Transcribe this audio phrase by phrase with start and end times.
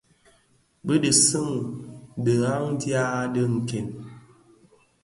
[0.85, 1.55] Bi dhi suň
[2.25, 3.87] dhighan dya dhi nken.